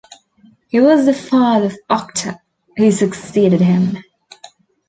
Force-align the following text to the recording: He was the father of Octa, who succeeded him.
He 0.69 0.79
was 0.79 1.05
the 1.05 1.13
father 1.13 1.67
of 1.67 1.75
Octa, 1.87 2.39
who 2.75 2.91
succeeded 2.91 3.61
him. 3.61 3.99